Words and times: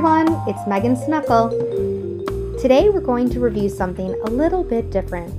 Everyone, 0.00 0.48
it's 0.48 0.66
Megan 0.66 0.96
Snuckle. 0.96 1.50
Today 2.58 2.88
we're 2.88 3.02
going 3.02 3.28
to 3.28 3.38
review 3.38 3.68
something 3.68 4.18
a 4.24 4.30
little 4.30 4.64
bit 4.64 4.90
different. 4.90 5.30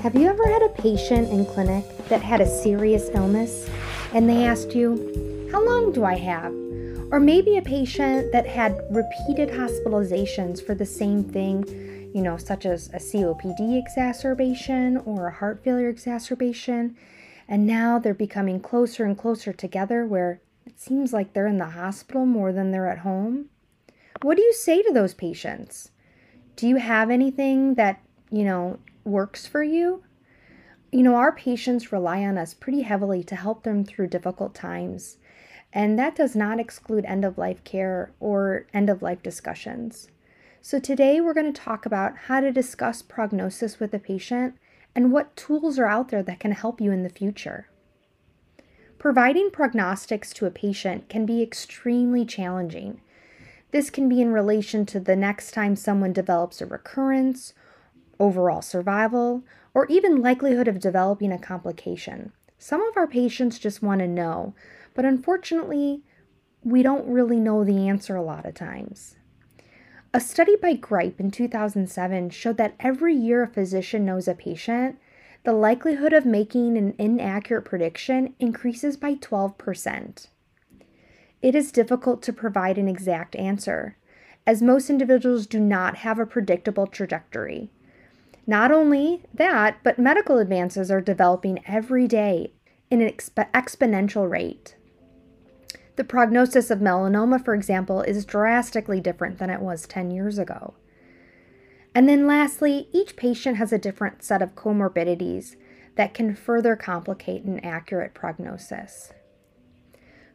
Have 0.00 0.14
you 0.14 0.28
ever 0.28 0.46
had 0.46 0.62
a 0.62 0.68
patient 0.68 1.28
in 1.28 1.44
clinic 1.44 1.84
that 2.08 2.22
had 2.22 2.40
a 2.40 2.46
serious 2.46 3.10
illness 3.14 3.68
and 4.14 4.30
they 4.30 4.44
asked 4.44 4.76
you, 4.76 5.48
How 5.50 5.66
long 5.66 5.90
do 5.90 6.04
I 6.04 6.14
have? 6.14 6.52
Or 7.10 7.18
maybe 7.18 7.56
a 7.56 7.62
patient 7.62 8.30
that 8.30 8.46
had 8.46 8.80
repeated 8.92 9.48
hospitalizations 9.48 10.64
for 10.64 10.76
the 10.76 10.86
same 10.86 11.24
thing, 11.24 12.12
you 12.14 12.22
know, 12.22 12.36
such 12.36 12.66
as 12.66 12.90
a 12.90 12.98
COPD 12.98 13.76
exacerbation 13.76 14.98
or 14.98 15.26
a 15.26 15.34
heart 15.34 15.64
failure 15.64 15.88
exacerbation, 15.88 16.96
and 17.48 17.66
now 17.66 17.98
they're 17.98 18.14
becoming 18.14 18.60
closer 18.60 19.04
and 19.04 19.18
closer 19.18 19.52
together 19.52 20.06
where 20.06 20.40
it 20.64 20.78
seems 20.78 21.12
like 21.12 21.32
they're 21.32 21.48
in 21.48 21.58
the 21.58 21.70
hospital 21.70 22.24
more 22.24 22.52
than 22.52 22.70
they're 22.70 22.88
at 22.88 22.98
home. 22.98 23.48
What 24.22 24.36
do 24.36 24.42
you 24.42 24.52
say 24.52 24.82
to 24.82 24.92
those 24.92 25.14
patients? 25.14 25.90
Do 26.56 26.68
you 26.68 26.76
have 26.76 27.10
anything 27.10 27.74
that, 27.74 28.02
you 28.30 28.44
know, 28.44 28.78
works 29.04 29.46
for 29.46 29.62
you? 29.62 30.04
You 30.92 31.02
know, 31.02 31.14
our 31.14 31.32
patients 31.32 31.92
rely 31.92 32.24
on 32.24 32.36
us 32.36 32.52
pretty 32.52 32.82
heavily 32.82 33.24
to 33.24 33.36
help 33.36 33.62
them 33.62 33.82
through 33.84 34.08
difficult 34.08 34.54
times. 34.54 35.16
And 35.72 35.98
that 35.98 36.16
does 36.16 36.36
not 36.36 36.60
exclude 36.60 37.04
end 37.06 37.24
of 37.24 37.38
life 37.38 37.64
care 37.64 38.12
or 38.20 38.66
end 38.74 38.90
of 38.90 39.00
life 39.00 39.22
discussions. 39.22 40.08
So, 40.60 40.78
today 40.78 41.20
we're 41.20 41.32
going 41.32 41.50
to 41.50 41.58
talk 41.58 41.86
about 41.86 42.16
how 42.26 42.40
to 42.40 42.52
discuss 42.52 43.00
prognosis 43.00 43.80
with 43.80 43.94
a 43.94 43.98
patient 43.98 44.56
and 44.94 45.12
what 45.12 45.34
tools 45.36 45.78
are 45.78 45.86
out 45.86 46.08
there 46.08 46.22
that 46.24 46.40
can 46.40 46.52
help 46.52 46.80
you 46.80 46.92
in 46.92 47.04
the 47.04 47.08
future. 47.08 47.68
Providing 48.98 49.50
prognostics 49.50 50.34
to 50.34 50.44
a 50.44 50.50
patient 50.50 51.08
can 51.08 51.24
be 51.24 51.40
extremely 51.40 52.26
challenging. 52.26 53.00
This 53.70 53.90
can 53.90 54.08
be 54.08 54.20
in 54.20 54.32
relation 54.32 54.84
to 54.86 55.00
the 55.00 55.16
next 55.16 55.52
time 55.52 55.76
someone 55.76 56.12
develops 56.12 56.60
a 56.60 56.66
recurrence, 56.66 57.54
overall 58.18 58.62
survival, 58.62 59.44
or 59.74 59.86
even 59.86 60.20
likelihood 60.20 60.68
of 60.68 60.80
developing 60.80 61.32
a 61.32 61.38
complication. 61.38 62.32
Some 62.58 62.82
of 62.82 62.96
our 62.96 63.06
patients 63.06 63.58
just 63.58 63.82
want 63.82 64.00
to 64.00 64.08
know, 64.08 64.54
but 64.94 65.04
unfortunately, 65.04 66.02
we 66.62 66.82
don't 66.82 67.08
really 67.08 67.40
know 67.40 67.64
the 67.64 67.88
answer 67.88 68.16
a 68.16 68.22
lot 68.22 68.44
of 68.44 68.54
times. 68.54 69.16
A 70.12 70.20
study 70.20 70.56
by 70.56 70.74
Gripe 70.74 71.20
in 71.20 71.30
2007 71.30 72.30
showed 72.30 72.56
that 72.56 72.74
every 72.80 73.14
year 73.14 73.44
a 73.44 73.46
physician 73.46 74.04
knows 74.04 74.26
a 74.26 74.34
patient, 74.34 74.98
the 75.44 75.52
likelihood 75.52 76.12
of 76.12 76.26
making 76.26 76.76
an 76.76 76.94
inaccurate 76.98 77.62
prediction 77.62 78.34
increases 78.40 78.96
by 78.96 79.14
12%. 79.14 80.26
It 81.42 81.54
is 81.54 81.72
difficult 81.72 82.22
to 82.22 82.32
provide 82.32 82.76
an 82.76 82.88
exact 82.88 83.34
answer, 83.36 83.96
as 84.46 84.60
most 84.60 84.90
individuals 84.90 85.46
do 85.46 85.58
not 85.58 85.96
have 85.98 86.18
a 86.18 86.26
predictable 86.26 86.86
trajectory. 86.86 87.70
Not 88.46 88.70
only 88.70 89.22
that, 89.32 89.78
but 89.82 89.98
medical 89.98 90.38
advances 90.38 90.90
are 90.90 91.00
developing 91.00 91.60
every 91.66 92.06
day 92.06 92.52
in 92.90 93.00
an 93.00 93.08
exp- 93.08 93.50
exponential 93.52 94.28
rate. 94.28 94.76
The 95.96 96.04
prognosis 96.04 96.70
of 96.70 96.80
melanoma, 96.80 97.44
for 97.44 97.54
example, 97.54 98.02
is 98.02 98.24
drastically 98.24 99.00
different 99.00 99.38
than 99.38 99.50
it 99.50 99.60
was 99.60 99.86
10 99.86 100.10
years 100.10 100.38
ago. 100.38 100.74
And 101.94 102.08
then 102.08 102.26
lastly, 102.26 102.88
each 102.92 103.16
patient 103.16 103.56
has 103.56 103.72
a 103.72 103.78
different 103.78 104.22
set 104.22 104.42
of 104.42 104.54
comorbidities 104.54 105.56
that 105.96 106.14
can 106.14 106.34
further 106.34 106.76
complicate 106.76 107.44
an 107.44 107.60
accurate 107.60 108.14
prognosis. 108.14 109.12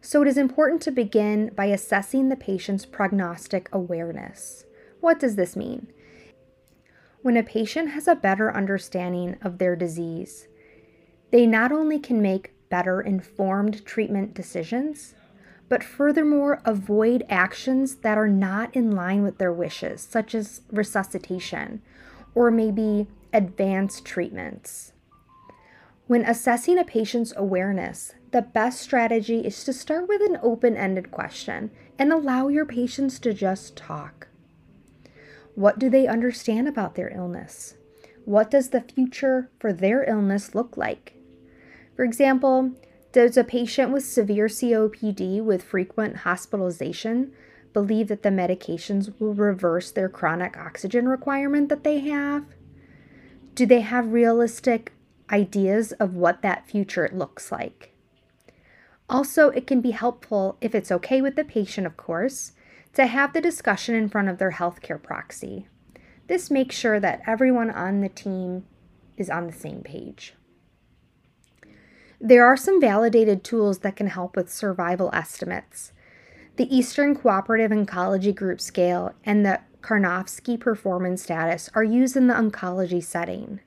So 0.06 0.22
it 0.22 0.28
is 0.28 0.38
important 0.38 0.84
to 0.84 0.92
begin 0.92 1.50
by 1.56 1.66
assessing 1.66 2.30
the 2.30 2.36
patient's 2.36 2.86
prognostic 2.86 3.68
awareness. 3.74 4.64
What 5.00 5.20
does 5.20 5.36
this 5.36 5.56
mean? 5.56 5.88
When 7.24 7.36
a 7.36 7.42
patient 7.42 7.90
has 7.90 8.08
a 8.08 8.14
better 8.14 8.56
understanding 8.56 9.36
of 9.42 9.58
their 9.58 9.76
disease, 9.76 10.48
they 11.32 11.48
not 11.48 11.72
only 11.72 11.98
can 11.98 12.22
make 12.22 12.54
better 12.70 13.02
informed 13.02 13.84
treatment 13.84 14.36
decisions, 14.36 15.16
but 15.70 15.84
furthermore 15.84 16.62
avoid 16.66 17.26
actions 17.28 17.96
that 17.96 18.16
are 18.16 18.28
not 18.30 18.76
in 18.76 18.92
line 18.92 19.24
with 19.24 19.40
their 19.40 19.52
wishes, 19.52 20.02
such 20.04 20.36
as 20.36 20.62
resuscitation 20.72 21.82
or 22.36 22.52
maybe 22.52 23.08
advanced 23.34 24.06
treatments. 24.06 24.94
When 26.06 26.24
assessing 26.24 26.78
a 26.78 26.84
patient's 26.84 27.34
awareness, 27.36 28.14
the 28.36 28.42
best 28.42 28.82
strategy 28.82 29.40
is 29.40 29.64
to 29.64 29.72
start 29.72 30.10
with 30.10 30.22
an 30.22 30.38
open 30.44 30.76
ended 30.76 31.10
question 31.10 31.72
and 31.98 32.12
allow 32.12 32.50
your 32.50 32.66
patients 32.66 33.18
to 33.18 33.34
just 33.34 33.78
talk. 33.78 34.28
What 35.54 35.80
do 35.80 35.90
they 35.90 36.06
understand 36.06 36.68
about 36.68 36.96
their 36.96 37.08
illness? 37.16 37.76
What 38.26 38.52
does 38.52 38.72
the 38.72 38.82
future 38.82 39.50
for 39.58 39.72
their 39.72 40.04
illness 40.04 40.54
look 40.54 40.76
like? 40.76 41.16
For 41.96 42.04
example, 42.04 42.74
does 43.14 43.38
a 43.38 43.44
patient 43.46 43.94
with 43.94 44.04
severe 44.04 44.48
COPD 44.48 45.42
with 45.42 45.64
frequent 45.64 46.18
hospitalization 46.18 47.32
believe 47.72 48.10
that 48.10 48.24
the 48.24 48.28
medications 48.32 49.18
will 49.18 49.34
reverse 49.34 49.92
their 49.92 50.10
chronic 50.10 50.58
oxygen 50.58 51.08
requirement 51.08 51.70
that 51.70 51.86
they 51.86 52.00
have? 52.00 52.44
Do 53.54 53.66
they 53.66 53.80
have 53.80 54.12
realistic 54.12 54.92
ideas 55.32 55.94
of 55.94 56.16
what 56.16 56.42
that 56.42 56.68
future 56.68 57.10
looks 57.14 57.50
like? 57.50 57.95
Also, 59.10 59.50
it 59.50 59.68
can 59.68 59.82
be 59.82 59.92
helpful, 59.92 60.58
if 60.62 60.74
it's 60.74 60.92
okay 60.92 61.22
with 61.22 61.36
the 61.36 61.44
patient, 61.44 61.86
of 61.86 61.96
course, 61.96 62.54
to 62.94 63.06
have 63.06 63.34
the 63.34 63.42
discussion 63.42 63.94
in 63.94 64.10
front 64.10 64.30
of 64.30 64.38
their 64.38 64.52
healthcare 64.52 65.02
proxy. 65.02 65.68
This 66.28 66.50
makes 66.50 66.76
sure 66.76 67.00
that 67.00 67.22
everyone 67.28 67.70
on 67.70 68.02
the 68.02 68.10
team 68.10 68.66
is 69.16 69.30
on 69.30 69.48
the 69.48 69.54
same 69.54 69.82
page. 69.82 70.34
There 72.20 72.46
are 72.46 72.58
some 72.58 72.82
validated 72.82 73.44
tools 73.44 73.80
that 73.80 73.96
can 73.96 74.08
help 74.08 74.36
with 74.36 74.52
survival 74.52 75.12
estimates. 75.14 75.92
The 76.56 76.74
Eastern 76.76 77.16
Cooperative 77.16 77.72
Oncology 77.72 78.34
Group 78.34 78.60
Scale 78.62 79.14
and 79.24 79.46
the 79.46 79.60
Karnofsky 79.82 80.60
Performance 80.60 81.22
Status 81.22 81.70
are 81.76 81.84
used 81.84 82.18
in 82.18 82.28
the 82.28 82.34
oncology 82.34 83.04
setting. 83.04 83.60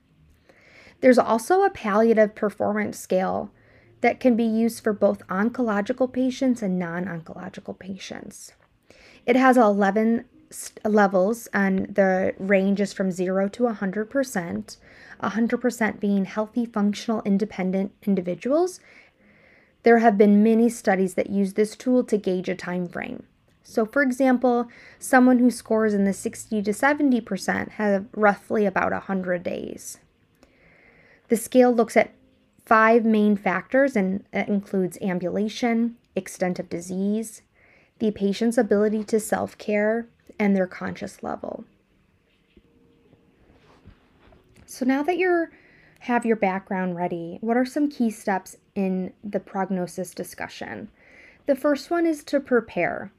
There's 1.00 1.19
also 1.19 1.62
a 1.62 1.70
palliative 1.70 2.34
performance 2.34 2.99
scale 2.99 3.53
that 4.00 4.20
can 4.20 4.36
be 4.36 4.44
used 4.44 4.82
for 4.82 4.92
both 4.92 5.26
oncological 5.28 6.12
patients 6.12 6.62
and 6.62 6.78
non 6.78 7.04
oncological 7.06 7.78
patients. 7.78 8.53
It 9.26 9.36
has 9.36 9.56
11 9.56 10.25
levels, 10.84 11.48
and 11.53 11.94
the 11.94 12.34
range 12.38 12.81
is 12.81 12.92
from 12.92 13.10
0 13.10 13.48
to 13.48 13.64
100%, 13.64 14.76
100% 15.22 16.00
being 16.00 16.25
healthy, 16.25 16.64
functional, 16.64 17.22
independent 17.25 17.92
individuals. 18.04 18.81
There 19.82 19.98
have 19.98 20.19
been 20.19 20.42
many 20.42 20.69
studies 20.69 21.14
that 21.14 21.31
use 21.31 21.54
this 21.54 21.76
tool 21.76 22.04
to 22.04 22.16
gauge 22.16 22.48
a 22.48 22.54
time 22.54 22.88
frame. 22.88 23.25
So, 23.62 23.84
for 23.84 24.03
example, 24.03 24.69
someone 24.98 25.38
who 25.38 25.50
scores 25.50 25.92
in 25.92 26.04
the 26.04 26.14
60 26.14 26.62
to 26.62 26.70
70% 26.70 27.72
have 27.72 28.06
roughly 28.12 28.64
about 28.64 28.92
100 28.92 29.42
days. 29.42 29.98
The 31.28 31.37
scale 31.37 31.70
looks 31.75 31.94
at 31.94 32.14
five 32.69 33.03
main 33.03 33.34
factors 33.34 33.97
and 33.97 34.23
it 34.31 34.47
uh, 34.47 34.53
includes 34.53 34.99
ambulation, 35.01 35.97
extent 36.15 36.59
of 36.59 36.69
disease, 36.69 37.41
the 37.99 38.11
patient's 38.11 38.59
ability 38.59 39.03
to 39.03 39.19
self 39.19 39.56
care, 39.56 40.06
and 40.38 40.55
their 40.55 40.67
conscious 40.67 41.23
level. 41.23 41.65
So 44.67 44.85
now 44.85 45.03
that 45.03 45.17
you 45.17 45.47
have 46.00 46.26
your 46.26 46.37
background 46.37 46.94
ready, 46.94 47.38
what 47.41 47.56
are 47.56 47.65
some 47.65 47.88
key 47.88 48.11
steps 48.11 48.55
in 48.75 49.14
the 49.25 49.41
prognosis 49.41 50.12
discussion? 50.12 50.91
The 51.47 51.56
first 51.56 51.91
one 51.91 52.06
is 52.06 52.23
to 52.25 52.38
prepare. 52.38 53.11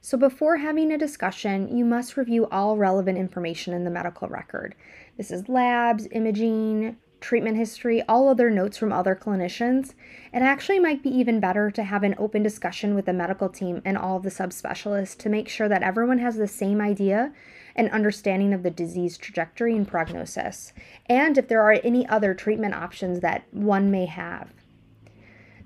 So 0.00 0.18
before 0.18 0.56
having 0.56 0.90
a 0.90 0.98
discussion, 0.98 1.76
you 1.76 1.84
must 1.84 2.16
review 2.16 2.48
all 2.50 2.76
relevant 2.76 3.18
information 3.18 3.72
in 3.72 3.84
the 3.84 3.90
medical 3.90 4.28
record. 4.28 4.74
This 5.16 5.30
is 5.30 5.48
labs, 5.48 6.08
imaging, 6.10 6.96
treatment 7.26 7.56
history, 7.56 8.00
all 8.08 8.28
other 8.28 8.48
notes 8.48 8.78
from 8.78 8.92
other 8.92 9.16
clinicians. 9.16 9.94
It 10.32 10.42
actually 10.42 10.78
might 10.78 11.02
be 11.02 11.10
even 11.10 11.40
better 11.40 11.72
to 11.72 11.82
have 11.82 12.04
an 12.04 12.14
open 12.18 12.44
discussion 12.44 12.94
with 12.94 13.06
the 13.06 13.12
medical 13.12 13.48
team 13.48 13.82
and 13.84 13.98
all 13.98 14.16
of 14.16 14.22
the 14.22 14.30
subspecialists 14.30 15.18
to 15.18 15.28
make 15.28 15.48
sure 15.48 15.68
that 15.68 15.82
everyone 15.82 16.20
has 16.20 16.36
the 16.36 16.46
same 16.46 16.80
idea 16.80 17.32
and 17.74 17.90
understanding 17.90 18.54
of 18.54 18.62
the 18.62 18.70
disease 18.70 19.18
trajectory 19.18 19.74
and 19.74 19.88
prognosis, 19.88 20.72
and 21.06 21.36
if 21.36 21.48
there 21.48 21.62
are 21.62 21.80
any 21.82 22.06
other 22.06 22.32
treatment 22.32 22.74
options 22.74 23.18
that 23.18 23.42
one 23.50 23.90
may 23.90 24.06
have. 24.06 24.50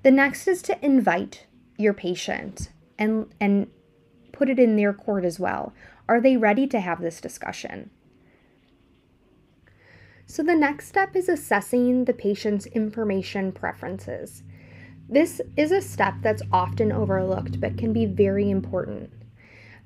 The 0.01 0.09
next 0.09 0.47
is 0.47 0.63
to 0.63 0.83
invite 0.83 1.45
your 1.77 1.93
patient 1.93 2.71
and, 2.97 3.31
and 3.39 3.69
put 4.31 4.49
it 4.49 4.57
in 4.57 4.77
their 4.77 4.93
court 4.93 5.23
as 5.23 5.39
well. 5.39 5.73
Are 6.09 6.19
they 6.19 6.37
ready 6.37 6.65
to 6.65 6.79
have 6.79 7.01
this 7.01 7.21
discussion? 7.21 7.91
So, 10.31 10.43
the 10.43 10.55
next 10.55 10.87
step 10.87 11.17
is 11.17 11.27
assessing 11.27 12.05
the 12.05 12.13
patient's 12.13 12.65
information 12.67 13.51
preferences. 13.51 14.43
This 15.09 15.41
is 15.57 15.73
a 15.73 15.81
step 15.81 16.13
that's 16.21 16.41
often 16.53 16.89
overlooked 16.89 17.59
but 17.59 17.77
can 17.77 17.91
be 17.91 18.05
very 18.05 18.49
important. 18.49 19.11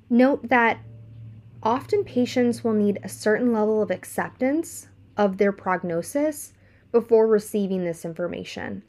Note 0.07 0.47
that 0.49 0.77
often 1.63 2.03
patients 2.03 2.63
will 2.63 2.73
need 2.73 2.99
a 3.01 3.09
certain 3.09 3.53
level 3.53 3.81
of 3.81 3.89
acceptance 3.89 4.87
of 5.17 5.39
their 5.39 5.51
prognosis 5.51 6.53
before 6.91 7.25
receiving 7.25 7.83
this 7.83 8.05
information. 8.05 8.83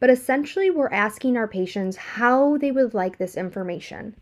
But 0.00 0.10
essentially, 0.10 0.68
we're 0.68 0.90
asking 0.90 1.36
our 1.36 1.46
patients 1.46 1.96
how 1.96 2.58
they 2.58 2.72
would 2.72 2.92
like 2.92 3.18
this 3.18 3.36
information. 3.36 4.16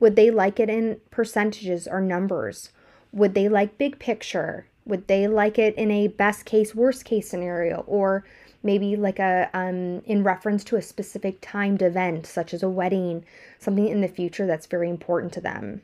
Would 0.00 0.16
they 0.16 0.32
like 0.32 0.58
it 0.58 0.70
in 0.70 1.00
percentages 1.12 1.86
or 1.86 2.00
numbers? 2.00 2.72
Would 3.12 3.34
they 3.34 3.48
like 3.48 3.78
big 3.78 4.00
picture? 4.00 4.66
Would 4.86 5.08
they 5.08 5.28
like 5.28 5.58
it 5.58 5.74
in 5.76 5.90
a 5.90 6.08
best 6.08 6.44
case, 6.44 6.74
worst 6.74 7.04
case 7.04 7.28
scenario? 7.28 7.84
Or 7.86 8.24
maybe 8.62 8.96
like 8.96 9.18
a 9.18 9.50
um, 9.52 10.00
in 10.06 10.22
reference 10.22 10.64
to 10.64 10.76
a 10.76 10.82
specific 10.82 11.38
timed 11.40 11.82
event, 11.82 12.26
such 12.26 12.54
as 12.54 12.62
a 12.62 12.68
wedding, 12.68 13.24
something 13.58 13.86
in 13.86 14.00
the 14.00 14.08
future 14.08 14.46
that's 14.46 14.66
very 14.66 14.88
important 14.88 15.32
to 15.34 15.40
them. 15.40 15.82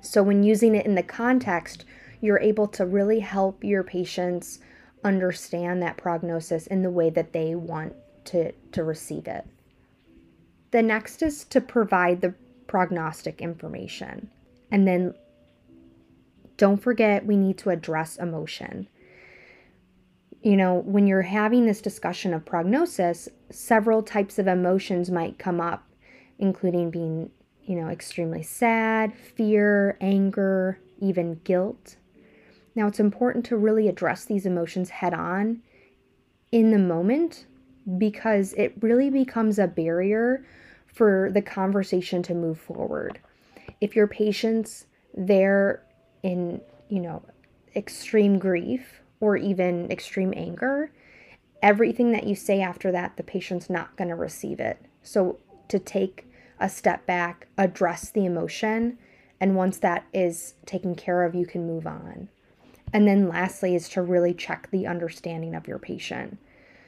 So, 0.00 0.22
when 0.22 0.42
using 0.42 0.74
it 0.74 0.86
in 0.86 0.94
the 0.94 1.02
context, 1.02 1.84
you're 2.20 2.40
able 2.40 2.68
to 2.68 2.84
really 2.84 3.20
help 3.20 3.64
your 3.64 3.82
patients 3.82 4.58
understand 5.04 5.82
that 5.82 5.96
prognosis 5.96 6.66
in 6.66 6.82
the 6.82 6.90
way 6.90 7.10
that 7.10 7.32
they 7.32 7.54
want 7.54 7.94
to, 8.26 8.52
to 8.72 8.84
receive 8.84 9.26
it. 9.26 9.46
The 10.70 10.82
next 10.82 11.22
is 11.22 11.44
to 11.44 11.60
provide 11.60 12.20
the 12.20 12.34
prognostic 12.66 13.40
information. 13.40 14.30
And 14.70 14.86
then 14.86 15.14
don't 16.60 16.76
forget, 16.76 17.24
we 17.24 17.38
need 17.38 17.56
to 17.56 17.70
address 17.70 18.18
emotion. 18.18 18.86
You 20.42 20.58
know, 20.58 20.74
when 20.74 21.06
you're 21.06 21.22
having 21.22 21.64
this 21.64 21.80
discussion 21.80 22.34
of 22.34 22.44
prognosis, 22.44 23.30
several 23.48 24.02
types 24.02 24.38
of 24.38 24.46
emotions 24.46 25.10
might 25.10 25.38
come 25.38 25.58
up, 25.58 25.88
including 26.38 26.90
being, 26.90 27.30
you 27.64 27.76
know, 27.76 27.88
extremely 27.88 28.42
sad, 28.42 29.14
fear, 29.14 29.96
anger, 30.02 30.78
even 30.98 31.40
guilt. 31.44 31.96
Now, 32.74 32.86
it's 32.88 33.00
important 33.00 33.46
to 33.46 33.56
really 33.56 33.88
address 33.88 34.26
these 34.26 34.44
emotions 34.44 34.90
head 34.90 35.14
on 35.14 35.62
in 36.52 36.72
the 36.72 36.78
moment 36.78 37.46
because 37.96 38.52
it 38.52 38.74
really 38.82 39.08
becomes 39.08 39.58
a 39.58 39.66
barrier 39.66 40.44
for 40.86 41.30
the 41.32 41.40
conversation 41.40 42.22
to 42.24 42.34
move 42.34 42.60
forward. 42.60 43.18
If 43.80 43.96
your 43.96 44.06
patient's 44.06 44.84
there 45.14 45.84
in, 46.22 46.60
you 46.88 47.00
know, 47.00 47.22
extreme 47.74 48.38
grief 48.38 49.00
or 49.20 49.36
even 49.36 49.90
extreme 49.90 50.32
anger, 50.36 50.92
everything 51.62 52.12
that 52.12 52.24
you 52.24 52.34
say 52.34 52.60
after 52.60 52.90
that, 52.92 53.16
the 53.16 53.22
patient's 53.22 53.70
not 53.70 53.96
going 53.96 54.08
to 54.08 54.16
receive 54.16 54.60
it. 54.60 54.78
So 55.02 55.38
to 55.68 55.78
take 55.78 56.26
a 56.58 56.68
step 56.68 57.06
back, 57.06 57.46
address 57.56 58.10
the 58.10 58.24
emotion, 58.24 58.98
and 59.40 59.56
once 59.56 59.78
that 59.78 60.04
is 60.12 60.54
taken 60.66 60.94
care 60.94 61.24
of, 61.24 61.34
you 61.34 61.46
can 61.46 61.66
move 61.66 61.86
on. 61.86 62.28
And 62.92 63.06
then 63.06 63.28
lastly 63.28 63.74
is 63.74 63.88
to 63.90 64.02
really 64.02 64.34
check 64.34 64.68
the 64.70 64.86
understanding 64.86 65.54
of 65.54 65.66
your 65.66 65.78
patient. 65.78 66.38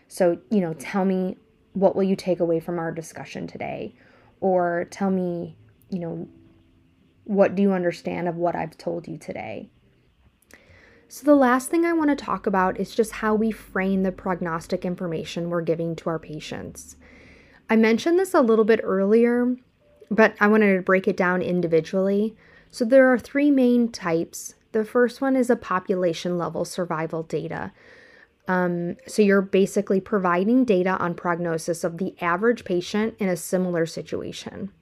So, 0.09 0.39
you 0.51 0.61
know, 0.61 0.75
tell 0.75 1.05
me 1.05 1.39
what 1.73 1.97
will 1.97 2.03
you 2.03 2.17
take 2.17 2.41
away 2.41 2.61
from 2.61 2.79
our 2.79 2.93
discussion 2.93 3.47
today? 3.47 3.95
Or 4.41 4.87
tell 4.91 5.11
me, 5.11 5.57
you 5.89 6.01
know, 6.01 6.29
what 7.25 7.55
do 7.55 7.63
you 7.63 7.73
understand 7.73 8.29
of 8.29 8.37
what 8.37 8.57
I've 8.57 8.77
told 8.77 9.09
you 9.09 9.19
today? 9.19 9.69
So, 11.09 11.25
the 11.27 11.35
last 11.35 11.69
thing 11.69 11.85
I 11.85 11.93
want 11.93 12.11
to 12.11 12.25
talk 12.25 12.47
about 12.47 12.81
is 12.81 12.95
just 12.95 13.13
how 13.13 13.35
we 13.35 13.51
frame 13.51 14.03
the 14.03 14.13
prognostic 14.13 14.85
information 14.85 15.51
we're 15.51 15.61
giving 15.61 15.95
to 15.97 16.09
our 16.09 16.19
patients. 16.19 16.97
I 17.69 17.77
mentioned 17.77 18.19
this 18.19 18.33
a 18.33 18.41
little 18.41 18.65
bit 18.65 18.81
earlier, 18.83 19.55
but 20.11 20.35
I 20.41 20.47
wanted 20.47 20.75
to 20.75 20.83
break 20.83 21.07
it 21.07 21.17
down 21.17 21.43
individually. 21.43 22.35
So, 22.71 22.85
there 22.87 23.13
are 23.13 23.19
three 23.19 23.51
main 23.51 23.91
types. 23.91 24.55
The 24.73 24.87
first 24.87 25.21
one 25.21 25.37
is 25.37 25.51
a 25.51 25.57
population 25.57 26.39
level 26.39 26.65
survival 26.65 27.23
data. 27.23 27.73
Um, 28.49 28.97
so 29.07 29.23
you're 29.23 29.43
basically 29.43 30.01
providing 30.01 30.65
data 30.65 30.97
on 30.99 31.15
prognosis 31.15 31.85
of 31.85 31.99
the 31.99 32.15
average 32.21 32.65
patient 32.65 33.15
in 33.19 33.29
a 33.29 33.37
similar 33.37 33.87
situation. 33.87 34.73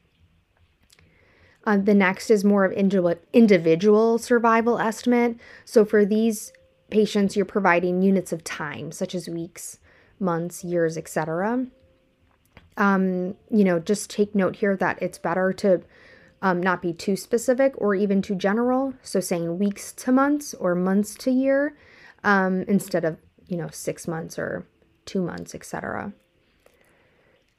Uh, 1.65 1.77
the 1.77 1.95
next 1.95 2.31
is 2.31 2.45
more 2.45 2.65
of 2.65 2.73
individual 2.73 4.19
survival 4.19 4.79
estimate. 4.79 5.37
So 5.65 5.85
for 5.85 6.05
these 6.05 6.53
patients, 6.91 7.37
you're 7.37 7.45
providing 7.45 8.03
units 8.03 8.33
of 8.33 8.43
time, 8.45 8.93
such 8.93 9.15
as 9.15 9.29
weeks, 9.29 9.79
months, 10.19 10.65
years, 10.65 10.97
etc. 10.97 11.67
Um, 12.77 13.35
you 13.51 13.65
know, 13.65 13.79
just 13.79 14.11
take 14.11 14.35
note 14.35 14.57
here 14.57 14.77
that 14.77 15.01
it's 15.03 15.19
better 15.19 15.53
to 15.55 15.83
um, 16.43 16.63
not 16.63 16.81
be 16.81 16.95
too 16.95 17.17
specific 17.17 17.75
or 17.77 17.95
even 17.95 18.23
too 18.23 18.35
general. 18.35 18.95
So 19.03 19.21
saying 19.21 19.59
weeks 19.59 19.93
to 19.93 20.13
months 20.13 20.55
or 20.55 20.75
months 20.75 21.15
to 21.17 21.31
year 21.31 21.77
um, 22.25 22.63
instead 22.63 23.05
of 23.05 23.19
you 23.51 23.57
know, 23.57 23.69
six 23.71 24.07
months 24.07 24.39
or 24.39 24.65
two 25.05 25.21
months, 25.21 25.55
etc. 25.55 26.13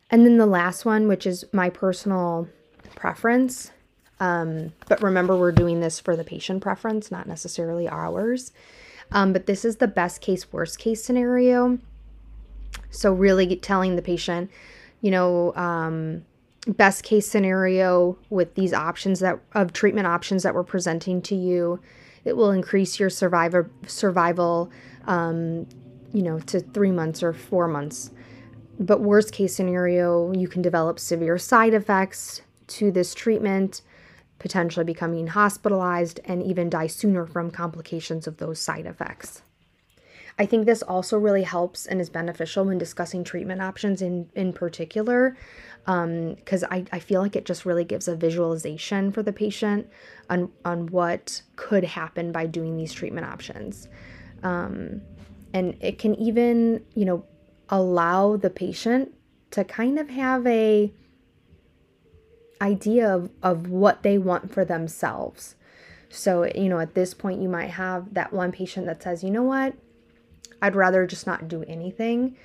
And 0.09 0.25
then 0.25 0.38
the 0.38 0.45
last 0.45 0.86
one, 0.86 1.07
which 1.07 1.27
is 1.27 1.44
my 1.51 1.69
personal 1.69 2.48
preference. 2.95 3.71
Um, 4.21 4.73
but 4.88 5.01
remember, 5.01 5.35
we're 5.35 5.51
doing 5.51 5.79
this 5.79 6.00
for 6.00 6.15
the 6.15 6.23
patient 6.23 6.62
preference, 6.62 7.09
not 7.09 7.27
necessarily 7.27 7.89
ours. 7.89 8.51
Um, 9.12 9.33
but 9.33 9.47
this 9.47 9.65
is 9.65 9.77
the 9.77 9.88
best 9.88 10.21
case, 10.21 10.53
worst 10.53 10.77
case 10.79 11.03
scenario. 11.03 11.79
So, 12.91 13.12
really 13.12 13.56
telling 13.57 13.95
the 13.95 14.01
patient, 14.01 14.51
you 15.01 15.12
know, 15.12 15.53
um, 15.56 16.23
best 16.68 17.03
case 17.03 17.27
scenario 17.27 18.18
with 18.29 18.53
these 18.53 18.73
options 18.73 19.19
that 19.21 19.39
of 19.53 19.73
treatment 19.73 20.06
options 20.07 20.44
that 20.44 20.53
we're 20.53 20.63
presenting 20.63 21.21
to 21.24 21.35
you, 21.35 21.81
it 22.24 22.38
will 22.38 22.51
increase 22.51 23.00
your 23.00 23.09
survivor 23.09 23.71
survival 23.88 24.71
um, 25.07 25.67
you 26.13 26.21
know, 26.21 26.39
to 26.39 26.59
three 26.59 26.91
months 26.91 27.24
or 27.24 27.33
four 27.33 27.67
months. 27.67 28.12
But 28.79 29.01
worst 29.01 29.33
case 29.33 29.56
scenario, 29.56 30.31
you 30.33 30.47
can 30.47 30.62
develop 30.62 31.00
severe 31.00 31.38
side 31.38 31.74
effects 31.74 32.41
to 32.67 32.91
this 32.91 33.13
treatment, 33.13 33.81
potentially 34.41 34.83
becoming 34.83 35.27
hospitalized, 35.27 36.19
and 36.25 36.41
even 36.41 36.67
die 36.67 36.88
sooner 36.88 37.27
from 37.27 37.51
complications 37.51 38.25
of 38.25 38.38
those 38.38 38.60
side 38.60 38.88
effects. 38.88 39.43
I 40.39 40.48
think 40.48 40.65
this 40.65 40.81
also 40.81 41.19
really 41.19 41.43
helps 41.43 41.86
and 41.86 42.01
is 42.01 42.10
beneficial 42.10 42.65
when 42.65 42.79
discussing 42.79 43.24
treatment 43.24 43.62
options 43.62 44.01
in, 44.01 44.27
in 44.33 44.51
particular, 44.51 45.38
because 45.86 46.63
um, 46.63 46.69
I, 46.71 46.86
I 46.91 47.00
feel 47.00 47.21
like 47.21 47.36
it 47.36 47.45
just 47.45 47.65
really 47.65 47.83
gives 47.83 48.07
a 48.07 48.15
visualization 48.15 49.12
for 49.12 49.21
the 49.21 49.31
patient 49.31 49.88
on, 50.27 50.51
on 50.65 50.88
what 50.88 51.43
could 51.55 51.83
happen 51.83 52.31
by 52.31 52.48
doing 52.48 52.77
these 52.77 52.93
treatment 52.93 53.27
options. 53.27 53.88
Um, 54.41 55.01
and 55.53 55.77
it 55.81 56.00
can 56.00 56.15
even, 56.15 56.83
you 56.95 57.05
know, 57.05 57.24
allow 57.69 58.38
the 58.38 58.50
patient 58.50 59.13
to 59.51 59.63
kind 59.63 60.00
of 60.00 60.10
have 60.10 60.48
a 60.48 60.91
idea 62.62 63.13
of, 63.13 63.30
of 63.41 63.70
what 63.70 64.03
they 64.03 64.18
want 64.18 64.53
for 64.53 64.63
themselves. 64.63 65.56
So, 66.10 66.44
you 66.44 66.70
know, 66.70 66.80
at 66.80 66.94
this 66.94 67.13
point, 67.13 67.41
you 67.41 67.50
might 67.50 67.72
have 67.72 68.13
that 68.13 68.34
one 68.34 68.51
patient 68.51 68.86
that 68.86 69.01
says, 69.01 69.24
you 69.24 69.32
know 69.32 69.44
what, 69.44 69.74
I'd 70.62 70.75
rather 70.75 71.08
just 71.08 71.25
not 71.25 71.48
do 71.48 71.63
anything. 71.63 72.36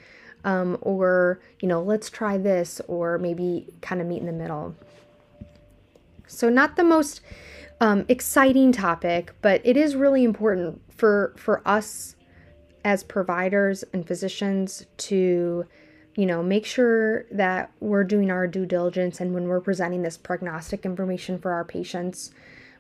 Um, 0.45 0.79
or, 0.81 1.41
you 1.61 1.69
know, 1.69 1.83
let's 1.83 2.09
try 2.09 2.39
this, 2.39 2.81
or 2.87 3.19
maybe 3.19 3.67
kind 3.81 4.01
of 4.01 4.07
meet 4.07 4.21
in 4.21 4.27
the 4.27 4.33
middle. 4.33 4.77
So, 6.29 6.49
not 6.49 6.77
the 6.77 6.85
most 6.85 7.21
um, 7.81 8.05
exciting 8.09 8.71
topic, 8.71 9.33
but 9.43 9.61
it 9.65 9.77
is 9.77 9.97
really 9.97 10.23
important 10.23 10.81
for 10.95 11.35
for 11.37 11.63
us 11.67 12.15
as 12.85 13.03
providers 13.03 13.85
and 13.93 14.07
physicians 14.07 14.87
to 14.97 15.67
you 16.17 16.27
know 16.27 16.43
make 16.43 16.67
sure 16.67 17.25
that 17.31 17.71
we're 17.81 18.05
doing 18.05 18.31
our 18.31 18.47
due 18.47 18.67
diligence 18.67 19.21
and 19.21 19.35
when 19.35 19.45
we're 19.47 19.61
presenting 19.61 20.03
this 20.03 20.17
prognostic 20.17 20.85
information 20.85 21.39
for 21.39 21.53
our 21.53 21.65
patients 21.65 22.31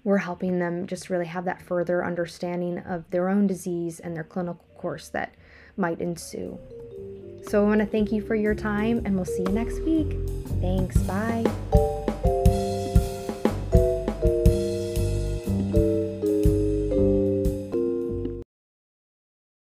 we're 0.07 0.19
helping 0.19 0.61
them 0.61 0.87
just 0.87 1.11
really 1.11 1.27
have 1.27 1.45
that 1.45 1.61
further 1.61 2.05
understanding 2.05 2.79
of 2.79 3.11
their 3.11 3.29
own 3.29 3.49
disease 3.49 3.99
and 3.99 4.15
their 4.15 4.23
clinical 4.23 4.65
course 4.77 5.09
that 5.09 5.35
might 5.77 6.01
ensue. 6.01 6.57
So 7.49 7.65
i 7.65 7.67
want 7.67 7.81
to 7.81 7.87
thank 7.87 8.13
you 8.13 8.23
for 8.23 8.37
your 8.37 8.55
time 8.55 9.03
and 9.05 9.17
we'll 9.17 9.25
see 9.25 9.43
you 9.43 9.53
next 9.53 9.81
week. 9.81 10.17
Thanks 10.61 10.97
bye 11.03 11.45